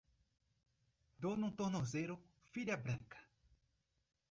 Dor 1.25 1.37
no 1.41 1.51
tornozelo, 1.59 2.17
filha 2.55 2.75
branca. 2.89 3.19